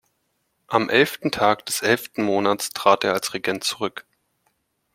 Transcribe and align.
Am 0.65 0.89
elften 0.89 1.29
Tag 1.29 1.67
des 1.67 1.83
elften 1.83 2.23
Monats 2.25 2.71
trat 2.71 3.03
er 3.03 3.13
als 3.13 3.35
Regent 3.35 3.63
zurück. 3.63 4.07